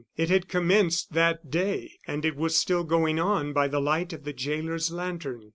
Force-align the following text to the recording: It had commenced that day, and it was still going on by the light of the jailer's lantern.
It 0.17 0.29
had 0.31 0.47
commenced 0.47 1.13
that 1.13 1.51
day, 1.51 1.91
and 2.07 2.25
it 2.25 2.35
was 2.35 2.57
still 2.57 2.83
going 2.83 3.19
on 3.19 3.53
by 3.53 3.67
the 3.67 3.79
light 3.79 4.11
of 4.13 4.23
the 4.23 4.33
jailer's 4.33 4.89
lantern. 4.91 5.49